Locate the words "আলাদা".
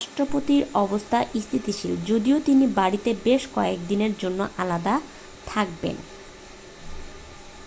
4.57-4.95